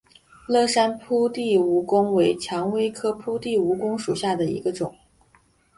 [0.47, 4.95] 乐山铺地蜈蚣为蔷薇科铺地蜈蚣属下的一个种。